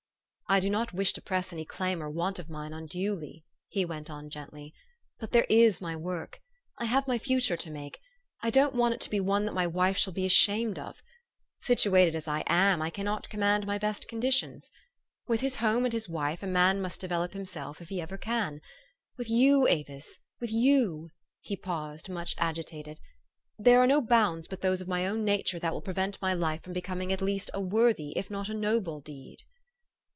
[0.51, 4.09] "I do not wish to press any claim or want of mine unduly," he went
[4.09, 4.73] on gently;"
[5.17, 6.41] but there is my work.
[6.77, 8.01] I have my future to make;
[8.41, 11.01] I don't want it to be one that my wife shall be ashamed of.
[11.61, 14.69] Situated as 1 am, I cannot command my best conditions.
[15.25, 18.17] With his home and his wife, a man must develop him self, if he ever
[18.17, 18.59] can.
[19.17, 22.99] With you, Avis, with you" he paused, much agitated,
[23.57, 26.61] "there are no bounds but those of my own nature that will prevent my life
[26.61, 29.37] from becoming at least a worthy if not a noble deed."